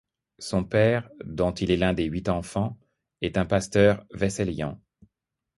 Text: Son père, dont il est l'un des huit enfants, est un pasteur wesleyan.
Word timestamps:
Son 0.39 0.63
père, 0.63 1.07
dont 1.23 1.51
il 1.53 1.69
est 1.69 1.77
l'un 1.77 1.93
des 1.93 2.05
huit 2.05 2.27
enfants, 2.27 2.75
est 3.21 3.37
un 3.37 3.45
pasteur 3.45 4.03
wesleyan. 4.15 4.81